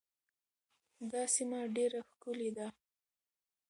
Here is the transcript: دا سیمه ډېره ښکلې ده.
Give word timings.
دا 1.11 1.21
سیمه 1.35 1.59
ډېره 1.75 1.99
ښکلې 2.09 2.49
ده. 2.57 2.67